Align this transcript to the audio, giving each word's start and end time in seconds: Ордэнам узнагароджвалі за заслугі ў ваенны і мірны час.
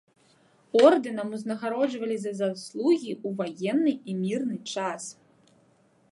Ордэнам 0.87 1.29
узнагароджвалі 1.37 2.15
за 2.23 2.31
заслугі 2.39 3.11
ў 3.15 3.27
ваенны 3.41 3.93
і 4.13 4.15
мірны 4.23 4.57
час. 4.77 5.03